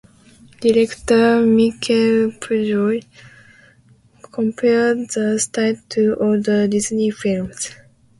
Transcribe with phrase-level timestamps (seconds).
[0.61, 3.03] Director Miquel Pujol
[4.31, 7.69] compared the style to older Disney films.